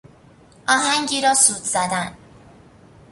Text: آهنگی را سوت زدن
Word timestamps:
آهنگی 0.67 1.21
را 1.21 1.33
سوت 1.33 1.57
زدن 1.63 2.17